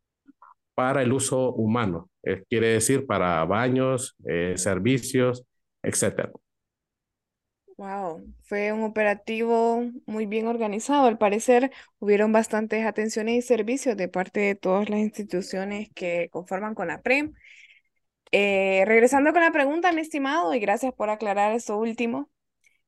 para 0.75 1.01
el 1.03 1.11
uso 1.13 1.51
humano, 1.53 2.09
eh, 2.23 2.43
quiere 2.49 2.69
decir 2.69 3.05
para 3.05 3.43
baños, 3.45 4.15
eh, 4.25 4.53
servicios, 4.57 5.43
etc. 5.83 6.31
Wow, 7.79 8.21
fue 8.43 8.73
un 8.73 8.83
operativo 8.83 9.85
muy 10.05 10.25
bien 10.25 10.47
organizado. 10.47 11.07
Al 11.07 11.17
parecer, 11.17 11.71
hubieron 11.99 12.33
bastantes 12.33 12.85
atenciones 12.85 13.35
y 13.37 13.41
servicios 13.41 13.95
de 13.95 14.09
parte 14.09 14.41
de 14.41 14.55
todas 14.55 14.89
las 14.89 14.99
instituciones 14.99 15.89
que 15.95 16.27
conforman 16.29 16.75
con 16.75 16.89
la 16.89 17.01
PREM. 17.01 17.33
Eh, 18.33 18.83
regresando 18.85 19.31
con 19.33 19.41
la 19.41 19.51
pregunta, 19.51 19.93
mi 19.93 20.01
estimado, 20.01 20.53
y 20.53 20.59
gracias 20.59 20.93
por 20.93 21.09
aclarar 21.09 21.53
esto 21.53 21.77
último. 21.77 22.29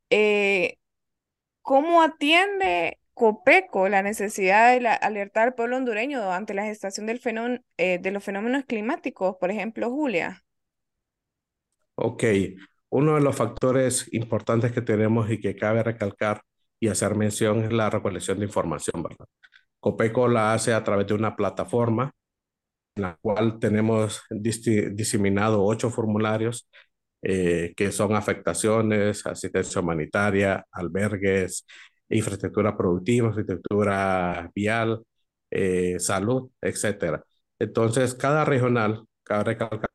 Eh, 0.10 0.78
¿Cómo 1.62 2.02
atiende 2.02 3.00
Copeco 3.14 3.90
la 3.90 4.04
necesidad 4.04 4.78
de 4.78 4.88
alertar 4.88 5.50
al 5.50 5.56
pueblo 5.56 5.78
hondureño 5.78 6.32
ante 6.34 6.54
la 6.54 6.66
gestación 6.66 7.06
del 7.08 7.22
eh, 7.78 8.00
de 8.00 8.12
los 8.12 8.24
fenómenos 8.24 8.66
climáticos, 8.66 9.38
por 9.38 9.52
ejemplo, 9.52 9.90
Julia? 9.90 10.44
Ok, 11.96 12.24
uno 12.92 13.16
de 13.16 13.22
los 13.22 13.36
factores 13.36 14.08
importantes 14.14 14.72
que 14.74 14.82
tenemos 14.82 15.32
y 15.32 15.40
que 15.40 15.56
cabe 15.56 15.84
recalcar 15.84 16.42
y 16.80 16.90
hacer 16.90 17.16
mención 17.16 17.64
es 17.64 17.74
la 17.74 17.90
recolección 17.90 18.40
de 18.40 18.46
información, 18.46 19.04
¿verdad? 19.04 19.26
Copeco 19.80 20.28
la 20.28 20.54
hace 20.54 20.74
a 20.74 20.84
través 20.84 21.08
de 21.08 21.14
una 21.16 21.36
plataforma 21.36 22.12
en 22.96 23.04
la 23.04 23.18
cual 23.22 23.60
tenemos 23.60 24.22
diseminado 24.30 25.64
ocho 25.64 25.90
formularios 25.90 26.70
eh, 27.24 27.74
que 27.78 27.92
son 27.92 28.16
afectaciones, 28.16 29.26
asistencia 29.26 29.82
humanitaria, 29.82 30.66
albergues, 30.72 31.66
infraestructura 32.10 32.76
productiva, 32.78 33.28
infraestructura 33.30 34.52
vial, 34.56 35.04
eh, 35.52 36.00
salud, 36.00 36.50
etcétera. 36.62 37.24
Entonces, 37.60 38.16
cada 38.16 38.46
regional, 38.46 39.06
cada 39.24 39.44
recalcar 39.44 39.90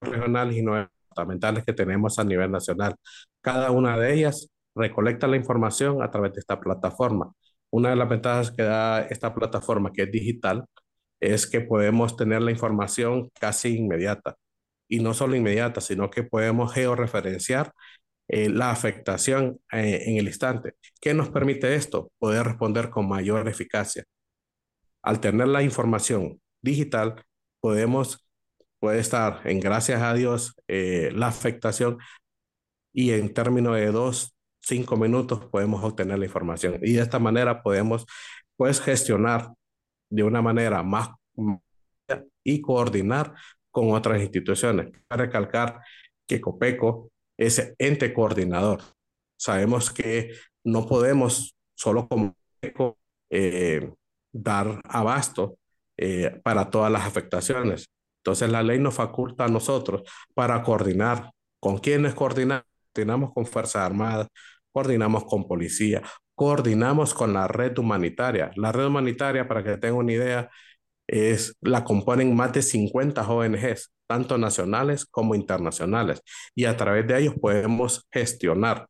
regional 0.00 0.52
y 0.52 0.62
no 0.62 0.76
departamentales 1.12 1.64
que 1.64 1.72
tenemos 1.72 2.18
a 2.18 2.24
nivel 2.24 2.50
nacional, 2.50 2.96
cada 3.40 3.70
una 3.70 3.98
de 3.98 4.14
ellas 4.14 4.48
recolecta 4.74 5.26
la 5.26 5.36
información 5.36 6.02
a 6.02 6.10
través 6.10 6.32
de 6.32 6.40
esta 6.40 6.60
plataforma. 6.60 7.32
Una 7.70 7.90
de 7.90 7.96
las 7.96 8.08
ventajas 8.08 8.50
que 8.50 8.62
da 8.64 9.02
esta 9.02 9.34
plataforma, 9.34 9.92
que 9.92 10.02
es 10.02 10.10
digital, 10.12 10.64
es 11.20 11.46
que 11.46 11.60
podemos 11.60 12.16
tener 12.16 12.42
la 12.42 12.50
información 12.50 13.30
casi 13.40 13.76
inmediata. 13.76 14.36
Y 14.88 15.00
no 15.00 15.14
solo 15.14 15.36
inmediata, 15.36 15.80
sino 15.80 16.10
que 16.10 16.22
podemos 16.24 16.74
georreferenciar 16.74 17.72
eh, 18.28 18.48
la 18.50 18.70
afectación 18.70 19.60
eh, 19.72 20.02
en 20.06 20.16
el 20.18 20.26
instante. 20.26 20.74
¿Qué 21.00 21.14
nos 21.14 21.30
permite 21.30 21.74
esto? 21.74 22.10
Poder 22.18 22.46
responder 22.46 22.90
con 22.90 23.08
mayor 23.08 23.48
eficacia. 23.48 24.04
Al 25.02 25.20
tener 25.20 25.48
la 25.48 25.62
información 25.62 26.40
digital, 26.62 27.22
podemos, 27.60 28.26
puede 28.82 28.98
estar 28.98 29.42
en 29.44 29.60
gracias 29.60 30.02
a 30.02 30.12
Dios 30.12 30.56
eh, 30.66 31.12
la 31.14 31.28
afectación 31.28 31.98
y 32.92 33.12
en 33.12 33.32
términos 33.32 33.76
de 33.76 33.92
dos, 33.92 34.34
cinco 34.60 34.96
minutos 34.96 35.46
podemos 35.52 35.84
obtener 35.84 36.18
la 36.18 36.24
información 36.24 36.80
y 36.82 36.94
de 36.94 37.02
esta 37.02 37.20
manera 37.20 37.62
podemos 37.62 38.04
pues 38.56 38.80
gestionar 38.80 39.52
de 40.10 40.24
una 40.24 40.42
manera 40.42 40.82
más 40.82 41.10
y 42.42 42.60
coordinar 42.60 43.34
con 43.70 43.92
otras 43.92 44.20
instituciones. 44.20 44.90
Para 45.06 45.26
recalcar 45.26 45.80
que 46.26 46.40
COPECO 46.40 47.08
es 47.38 47.74
ente 47.78 48.12
coordinador. 48.12 48.80
Sabemos 49.36 49.92
que 49.92 50.32
no 50.64 50.86
podemos 50.86 51.54
solo 51.76 52.08
como 52.08 52.34
eh, 53.30 53.92
dar 54.32 54.80
abasto 54.82 55.56
eh, 55.96 56.40
para 56.42 56.68
todas 56.68 56.90
las 56.90 57.06
afectaciones. 57.06 57.86
Entonces 58.22 58.48
la 58.50 58.62
ley 58.62 58.78
nos 58.78 58.94
faculta 58.94 59.44
a 59.44 59.48
nosotros 59.48 60.02
para 60.34 60.62
coordinar. 60.62 61.32
¿Con 61.60 61.78
quiénes 61.78 62.14
coordinamos? 62.14 62.64
Coordinamos 62.94 63.32
con 63.32 63.46
Fuerzas 63.46 63.82
Armadas, 63.82 64.28
coordinamos 64.70 65.24
con 65.24 65.48
policía, 65.48 66.02
coordinamos 66.34 67.14
con 67.14 67.32
la 67.32 67.48
red 67.48 67.76
humanitaria. 67.78 68.50
La 68.56 68.70
red 68.70 68.86
humanitaria, 68.86 69.48
para 69.48 69.64
que 69.64 69.76
tengan 69.78 69.98
una 69.98 70.12
idea, 70.12 70.50
es, 71.06 71.56
la 71.60 71.84
componen 71.84 72.34
más 72.36 72.52
de 72.52 72.62
50 72.62 73.26
ONGs, 73.28 73.92
tanto 74.06 74.38
nacionales 74.38 75.06
como 75.06 75.34
internacionales, 75.34 76.22
y 76.54 76.66
a 76.66 76.76
través 76.76 77.06
de 77.06 77.18
ellos 77.18 77.34
podemos 77.40 78.06
gestionar 78.12 78.86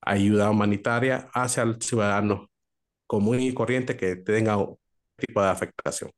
ayuda 0.00 0.50
humanitaria 0.50 1.28
hacia 1.32 1.62
el 1.62 1.80
ciudadano 1.80 2.50
común 3.06 3.40
y 3.40 3.54
corriente 3.54 3.96
que 3.96 4.16
tenga 4.16 4.56
tipo 5.18 5.42
de 5.42 5.48
afectación. 5.48 6.10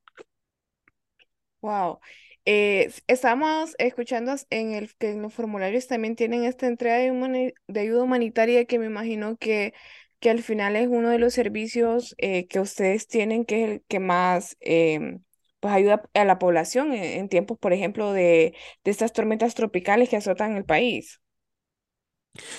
Wow. 1.65 1.99
Eh, 2.45 2.93
estamos 3.07 3.75
escuchando 3.79 4.35
en 4.51 4.75
el 4.75 4.95
que 4.99 5.13
en 5.13 5.23
los 5.23 5.33
formularios 5.33 5.87
también 5.87 6.15
tienen 6.15 6.45
esta 6.45 6.67
entrega 6.67 6.99
de, 6.99 7.55
de 7.69 7.81
ayuda 7.81 8.03
humanitaria 8.03 8.67
que 8.67 8.79
me 8.79 8.85
imagino 8.85 9.39
que 9.39 9.73
que 10.21 10.29
al 10.31 10.43
final 10.43 10.77
es 10.77 10.89
uno 10.89 11.09
de 11.09 11.19
los 11.19 11.33
servicios 11.33 12.15
eh, 12.19 12.47
que 12.49 12.61
ustedes 12.61 13.09
tienen 13.09 13.47
que 13.47 13.65
es 13.65 13.71
el 13.71 13.85
que 13.89 13.99
más 13.99 14.59
em, 14.61 15.23
pues 15.61 15.73
ayuda 15.73 16.03
a 16.13 16.25
la 16.27 16.39
población 16.39 16.93
en, 16.93 17.31
tiempos, 17.31 17.59
por 17.59 17.73
ejemplo, 17.73 18.13
de, 18.13 18.55
de, 18.85 18.91
estas 18.91 19.15
tormentas 19.15 19.55
tropicales 19.55 20.11
que 20.11 20.17
azotan 20.17 20.57
el 20.57 20.67
país. 20.67 21.21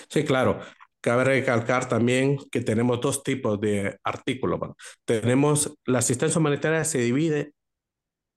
Sí, 0.09 0.23
claro. 0.23 0.59
Cabe 1.01 1.23
recalcar 1.25 1.87
también 1.87 2.37
que 2.51 2.61
tenemos 2.61 3.01
dos 3.01 3.21
tipos 3.21 3.59
de 3.61 3.99
artículos. 4.03 4.59
tenemos 5.05 5.77
la 5.85 5.99
asistencia 5.99 6.39
humanitaria 6.39 6.83
se 6.83 6.97
divide 6.99 7.54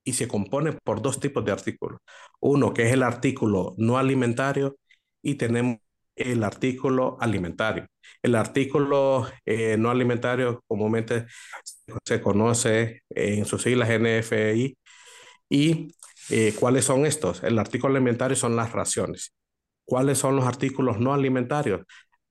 y 0.04 0.14
se 0.14 0.28
compone 0.28 0.72
por 0.84 1.02
dos 1.02 1.20
tipos 1.20 1.44
de 1.44 1.52
artículos. 1.52 2.00
Uno 2.40 2.72
que 2.74 2.82
es 2.86 2.92
el 2.92 3.02
artículo 3.02 3.74
no 3.78 3.98
alimentario 3.98 4.76
y 5.22 5.34
tenemos 5.36 5.78
el 6.16 6.42
artículo 6.44 7.16
alimentario. 7.20 7.86
El 8.22 8.34
artículo 8.34 9.26
eh, 9.46 9.76
no 9.78 9.90
alimentario 9.90 10.62
comúnmente 10.66 11.26
se 12.04 12.20
conoce 12.20 13.02
en 13.10 13.44
sus 13.44 13.62
siglas 13.62 13.90
NFI. 13.90 14.78
¿Y 15.50 15.94
eh, 16.30 16.54
cuáles 16.58 16.84
son 16.84 17.06
estos? 17.06 17.42
El 17.44 17.58
artículo 17.58 17.94
alimentario 17.94 18.36
son 18.36 18.56
las 18.56 18.72
raciones. 18.72 19.32
¿Cuáles 19.84 20.18
son 20.18 20.36
los 20.36 20.46
artículos 20.46 20.98
no 21.00 21.14
alimentarios? 21.14 21.82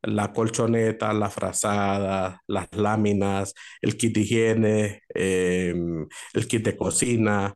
La 0.08 0.32
colchoneta, 0.34 1.14
la 1.14 1.30
frazada, 1.30 2.42
las 2.48 2.68
láminas, 2.74 3.54
el 3.82 3.98
kit 3.98 4.14
de 4.16 4.22
higiene, 4.22 5.02
em, 5.10 6.08
el 6.34 6.48
kit 6.48 6.64
de 6.66 6.78
cocina, 6.78 7.54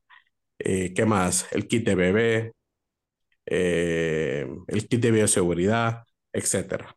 eh, 0.59 0.93
¿qué 0.95 1.05
más? 1.05 1.47
El 1.51 1.67
kit 1.67 1.85
de 1.85 1.95
bebé, 1.95 2.53
el 3.45 4.87
kit 4.89 5.01
de 5.01 5.11
bioseguridad, 5.11 6.03
etcétera. 6.33 6.95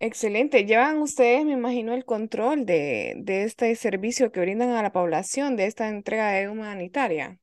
Excelente. 0.00 0.64
Llevan 0.64 0.98
ustedes, 0.98 1.44
me 1.44 1.52
imagino, 1.52 1.92
el 1.94 2.04
control 2.04 2.66
de, 2.66 3.14
de 3.18 3.44
este 3.44 3.74
servicio 3.76 4.30
que 4.32 4.40
brindan 4.40 4.70
a 4.70 4.82
la 4.82 4.92
población, 4.92 5.56
de 5.56 5.66
esta 5.66 5.88
entrega 5.88 6.30
de 6.30 6.48
humanitaria. 6.48 7.38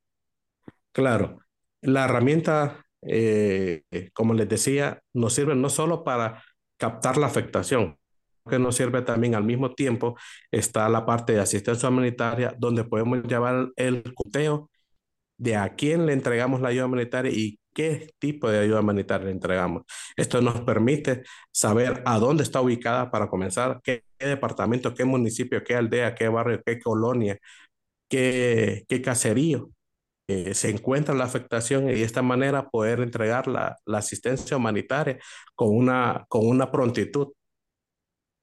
Claro, 0.92 1.40
la 1.82 2.06
herramienta, 2.06 2.85
eh, 3.08 3.84
como 4.14 4.34
les 4.34 4.50
decía, 4.50 5.02
nos 5.14 5.34
sirve 5.34 5.56
no 5.56 5.70
solo 5.70 6.04
para 6.04 6.44
captar 6.78 7.18
la 7.18 7.28
afectación, 7.28 7.98
que 8.50 8.60
nos 8.60 8.76
sirve 8.76 9.02
también 9.02 9.36
al 9.36 9.44
mismo 9.44 9.74
tiempo 9.74 10.16
está 10.52 10.88
la 10.90 11.06
parte 11.06 11.34
de 11.34 11.40
asistencia 11.40 11.90
humanitaria, 11.90 12.56
donde 12.58 12.84
podemos 12.84 13.24
llevar 13.24 13.70
el 13.76 14.04
conteo 14.14 14.70
de 15.38 15.56
a 15.56 15.76
quién 15.76 16.06
le 16.06 16.14
entregamos 16.14 16.62
la 16.62 16.70
ayuda 16.70 16.86
humanitaria 16.86 17.32
y 17.32 17.60
qué 17.74 18.10
tipo 18.20 18.50
de 18.50 18.60
ayuda 18.60 18.80
humanitaria 18.82 19.26
le 19.26 19.32
entregamos. 19.32 19.84
Esto 20.16 20.42
nos 20.42 20.62
permite 20.62 21.24
saber 21.52 22.02
a 22.06 22.20
dónde 22.20 22.44
está 22.44 22.62
ubicada 22.62 23.12
para 23.12 23.28
comenzar, 23.28 23.82
qué, 23.84 24.04
departamento, 24.20 24.94
qué 24.94 25.06
municipio, 25.06 25.64
qué 25.64 25.76
aldea, 25.76 26.16
qué 26.16 26.30
barrio, 26.30 26.62
qué 26.66 26.80
colonia, 26.80 27.38
qué, 28.10 28.86
qué 28.88 29.02
caserío 29.02 29.72
eh, 30.28 30.54
se 30.56 30.70
encuentra 30.72 31.16
la 31.16 31.26
afectación 31.26 31.90
y 31.90 31.94
de 31.94 32.04
esta 32.04 32.22
manera 32.22 32.70
poder 32.70 33.00
entregar 33.02 33.48
la, 33.48 33.78
la 33.86 34.00
asistencia 34.00 34.58
humanitaria 34.58 35.20
con 35.56 35.76
una, 35.76 36.26
con 36.30 36.48
una 36.48 36.72
prontitud 36.72 37.34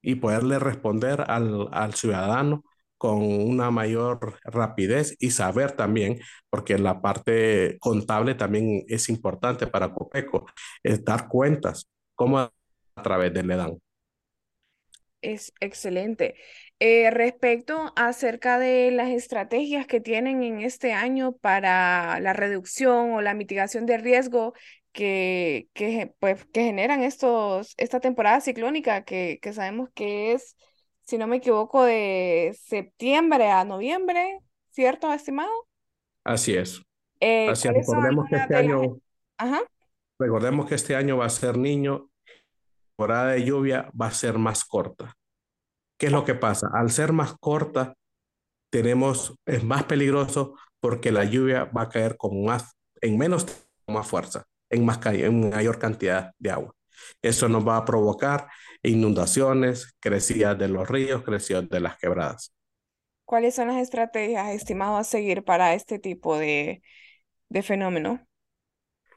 y 0.03 0.16
poderle 0.16 0.59
responder 0.59 1.25
al, 1.29 1.68
al 1.73 1.95
ciudadano 1.95 2.64
con 2.99 3.23
una 3.23 3.71
mayor 3.71 4.38
rapidez 4.45 5.16
y 5.18 5.31
saber 5.33 5.73
también, 5.73 6.21
porque 6.51 6.79
la 6.79 7.03
parte 7.03 7.77
contable 7.81 8.35
también 8.37 8.85
es 8.88 9.09
importante 9.09 9.66
para 9.66 9.92
Copeco, 9.92 10.47
es 10.85 11.05
dar 11.05 11.29
cuentas, 11.29 11.88
como 12.14 12.38
a 12.38 12.53
través 13.03 13.35
del 13.35 13.51
EDAN. 13.51 13.79
Es 15.21 15.53
excelente. 15.61 16.35
Eh, 16.85 17.12
respecto 17.12 17.92
acerca 17.95 18.59
de 18.59 18.90
las 18.90 19.11
estrategias 19.11 19.87
que 19.87 20.01
tienen 20.01 20.42
en 20.42 20.61
este 20.61 20.92
año 20.92 21.31
para 21.31 22.18
la 22.18 22.33
reducción 22.33 23.12
o 23.12 23.21
la 23.21 23.35
mitigación 23.35 23.87
de 23.87 23.99
riesgo 23.99 24.53
que, 24.90 25.68
que, 25.75 26.12
pues, 26.18 26.45
que 26.47 26.64
generan 26.64 27.05
estos, 27.05 27.75
esta 27.77 28.01
temporada 28.01 28.40
ciclónica 28.40 29.05
que, 29.05 29.38
que 29.40 29.53
sabemos 29.53 29.90
que 29.95 30.33
es 30.33 30.57
si 31.05 31.18
no 31.18 31.27
me 31.27 31.37
equivoco, 31.37 31.85
de 31.85 32.57
septiembre 32.64 33.51
a 33.51 33.64
noviembre, 33.64 34.40
¿cierto, 34.71 35.12
estimado? 35.12 35.51
Así 36.25 36.55
es. 36.55 36.83
Eh, 37.21 37.49
Así 37.49 37.68
es. 37.68 37.75
Recordemos 37.75 38.29
que 38.29 38.37
este 38.37 38.57
año, 38.57 38.99
recordemos 40.18 40.66
que 40.66 40.75
este 40.75 40.97
año 40.97 41.18
va 41.18 41.27
a 41.27 41.31
ser 41.31 41.59
niño, 41.59 42.11
temporada 42.88 43.33
de 43.33 43.45
lluvia 43.45 43.90
va 44.01 44.07
a 44.07 44.12
ser 44.12 44.38
más 44.38 44.64
corta. 44.64 45.16
¿Qué 46.03 46.07
es 46.07 46.12
lo 46.12 46.25
que 46.25 46.35
pasa? 46.35 46.69
Al 46.75 46.91
ser 46.91 47.12
más 47.12 47.37
corta, 47.38 47.95
tenemos, 48.71 49.37
es 49.47 49.62
más 49.62 49.85
peligroso 49.85 50.57
porque 50.81 51.12
la 51.12 51.23
lluvia 51.23 51.67
va 51.67 51.83
a 51.83 51.88
caer 51.88 52.17
con 52.17 52.45
más, 52.45 52.73
en 53.01 53.17
menos, 53.17 53.47
con 53.87 53.95
más 53.95 54.09
fuerza, 54.09 54.43
en, 54.69 54.85
más, 54.85 54.99
en 55.07 55.51
mayor 55.51 55.79
cantidad 55.79 56.33
de 56.41 56.51
agua. 56.51 56.75
Eso 57.23 57.49
nos 57.49 57.65
va 57.65 57.77
a 57.77 57.85
provocar 57.85 58.49
inundaciones, 58.83 59.95
crecidas 60.01 60.59
de 60.59 60.67
los 60.67 60.91
ríos, 60.91 61.23
crecidas 61.23 61.69
de 61.69 61.79
las 61.79 61.97
quebradas. 61.99 62.53
¿Cuáles 63.25 63.55
son 63.55 63.69
las 63.69 63.77
estrategias 63.77 64.49
estimadas 64.49 65.07
a 65.07 65.09
seguir 65.09 65.45
para 65.45 65.73
este 65.75 66.01
tipo 66.01 66.37
de, 66.37 66.83
de 67.49 67.62
fenómeno? 67.62 68.27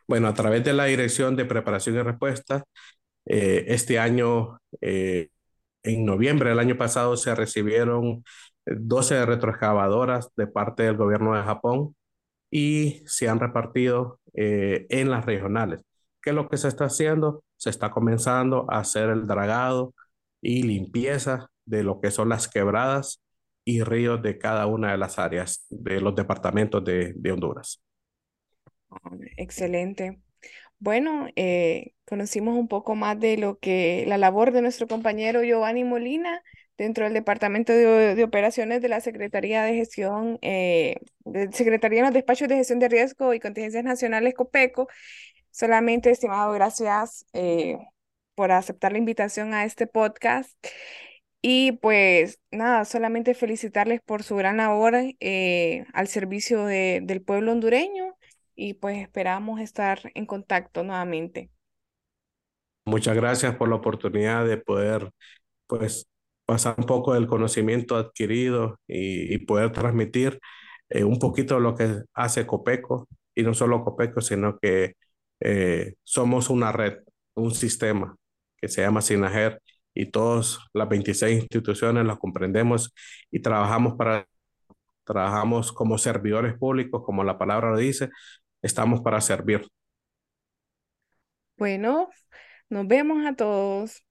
Bueno, 0.07 0.27
a 0.27 0.35
través 0.35 0.63
de 0.63 0.73
la 0.73 0.85
Dirección 0.85 1.35
de 1.35 1.45
Preparación 1.45 1.95
y 1.95 2.03
Respuesta, 2.03 2.63
eh, 3.25 3.65
este 3.69 3.97
año, 3.97 4.59
eh, 4.81 5.29
en 5.85 6.05
noviembre 6.05 6.49
del 6.49 6.59
año 6.59 6.77
pasado, 6.77 7.17
se 7.17 7.35
recibieron 7.35 8.23
12 8.65 9.25
retroexcavadoras 9.25 10.29
de 10.35 10.47
parte 10.47 10.83
del 10.83 10.97
gobierno 10.97 11.35
de 11.35 11.43
Japón 11.43 11.95
y 12.51 13.03
se 13.05 13.29
han 13.29 13.39
repartido 13.39 14.19
eh, 14.33 14.87
en 14.89 15.09
las 15.11 15.25
regionales. 15.25 15.81
¿Qué 16.21 16.31
es 16.31 16.35
lo 16.35 16.49
que 16.49 16.57
se 16.57 16.67
está 16.67 16.85
haciendo? 16.85 17.43
Se 17.57 17.69
está 17.69 17.91
comenzando 17.91 18.65
a 18.69 18.79
hacer 18.79 19.09
el 19.09 19.27
dragado 19.27 19.93
y 20.41 20.63
limpieza 20.63 21.49
de 21.65 21.83
lo 21.83 22.01
que 22.01 22.11
son 22.11 22.29
las 22.29 22.47
quebradas 22.47 23.21
y 23.65 23.83
ríos 23.83 24.21
de 24.21 24.37
cada 24.37 24.67
una 24.67 24.91
de 24.91 24.97
las 24.97 25.19
áreas 25.19 25.65
de 25.69 26.01
los 26.01 26.15
departamentos 26.15 26.83
de, 26.83 27.13
de 27.15 27.31
Honduras. 27.31 27.81
Excelente. 29.37 30.19
Bueno, 30.79 31.27
eh, 31.35 31.93
conocimos 32.05 32.55
un 32.57 32.67
poco 32.67 32.95
más 32.95 33.19
de 33.19 33.37
lo 33.37 33.57
que 33.59 34.05
la 34.07 34.17
labor 34.17 34.51
de 34.51 34.61
nuestro 34.61 34.87
compañero 34.87 35.41
Giovanni 35.43 35.83
Molina 35.83 36.43
dentro 36.77 37.05
del 37.05 37.13
Departamento 37.13 37.73
de, 37.73 38.15
de 38.15 38.23
Operaciones 38.23 38.81
de 38.81 38.89
la 38.89 39.01
Secretaría 39.01 39.63
de 39.63 39.75
Gestión, 39.75 40.37
eh, 40.41 40.97
de 41.23 41.51
Secretaría 41.53 41.99
de 42.01 42.05
los 42.07 42.13
Despachos 42.13 42.49
de 42.49 42.55
Gestión 42.57 42.79
de 42.79 42.89
Riesgo 42.89 43.33
y 43.33 43.39
Contingencias 43.39 43.83
Nacionales, 43.83 44.33
COPECO, 44.35 44.87
Solamente, 45.51 46.11
estimado, 46.11 46.51
gracias 46.53 47.25
eh, 47.33 47.77
por 48.35 48.51
aceptar 48.51 48.91
la 48.91 48.97
invitación 48.97 49.53
a 49.53 49.65
este 49.65 49.87
podcast. 49.87 50.51
Y 51.41 51.73
pues 51.73 52.39
nada, 52.51 52.85
solamente 52.85 53.35
felicitarles 53.35 54.01
por 54.01 54.23
su 54.23 54.35
gran 54.35 54.57
labor 54.57 54.95
eh, 55.19 55.85
al 55.93 56.07
servicio 56.07 56.65
de, 56.65 57.01
del 57.03 57.21
pueblo 57.21 57.51
hondureño 57.51 58.14
y 58.55 58.75
pues 58.75 58.97
esperamos 58.97 59.59
estar 59.59 59.99
en 60.15 60.25
contacto 60.25 60.83
nuevamente. 60.83 61.51
Muchas 62.85 63.15
gracias 63.15 63.55
por 63.55 63.69
la 63.69 63.75
oportunidad 63.75 64.45
de 64.45 64.57
poder, 64.57 65.11
pues, 65.67 66.07
pasar 66.45 66.75
un 66.77 66.85
poco 66.85 67.13
del 67.15 67.27
conocimiento 67.27 67.95
adquirido 67.97 68.79
y, 68.87 69.33
y 69.33 69.39
poder 69.39 69.71
transmitir 69.71 70.39
eh, 70.89 71.03
un 71.03 71.19
poquito 71.19 71.55
de 71.55 71.61
lo 71.61 71.75
que 71.75 72.03
hace 72.13 72.45
Copeco, 72.47 73.07
y 73.35 73.43
no 73.43 73.53
solo 73.53 73.83
Copeco, 73.83 74.21
sino 74.21 74.59
que 74.59 74.95
eh, 75.41 75.95
somos 76.03 76.49
una 76.49 76.71
red, 76.71 76.99
un 77.35 77.51
sistema 77.53 78.15
que 78.57 78.69
se 78.69 78.81
llama 78.81 79.01
Sinajer 79.01 79.61
y 79.93 80.11
todas 80.11 80.59
las 80.73 80.89
26 80.89 81.41
instituciones 81.43 82.05
las 82.05 82.17
comprendemos 82.19 82.93
y 83.31 83.41
trabajamos 83.41 83.95
para 83.97 84.27
trabajamos 85.03 85.71
como 85.71 85.97
servidores 85.97 86.57
públicos, 86.57 87.03
como 87.05 87.23
la 87.23 87.37
palabra 87.37 87.71
lo 87.71 87.77
dice, 87.77 88.09
estamos 88.65 89.01
para 89.01 89.21
servir. 89.21 89.67
Bueno, 91.57 92.09
nos 92.69 92.87
vemos 92.87 93.25
a 93.25 93.35
todos. 93.35 94.03